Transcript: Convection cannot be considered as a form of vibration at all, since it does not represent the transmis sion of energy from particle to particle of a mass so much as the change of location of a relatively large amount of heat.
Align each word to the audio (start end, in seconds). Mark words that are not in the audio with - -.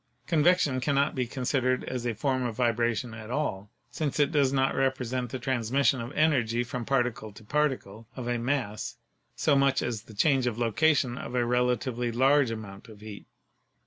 Convection 0.25 0.79
cannot 0.79 1.13
be 1.13 1.27
considered 1.27 1.83
as 1.83 2.07
a 2.07 2.15
form 2.15 2.41
of 2.41 2.55
vibration 2.55 3.13
at 3.13 3.29
all, 3.29 3.69
since 3.91 4.19
it 4.19 4.31
does 4.31 4.51
not 4.51 4.73
represent 4.73 5.29
the 5.29 5.37
transmis 5.37 5.89
sion 5.89 6.01
of 6.01 6.11
energy 6.13 6.63
from 6.63 6.85
particle 6.85 7.31
to 7.31 7.43
particle 7.43 8.07
of 8.15 8.27
a 8.27 8.39
mass 8.39 8.97
so 9.35 9.55
much 9.55 9.83
as 9.83 10.01
the 10.01 10.15
change 10.15 10.47
of 10.47 10.57
location 10.57 11.19
of 11.19 11.35
a 11.35 11.45
relatively 11.45 12.11
large 12.11 12.49
amount 12.49 12.87
of 12.87 13.01
heat. 13.01 13.27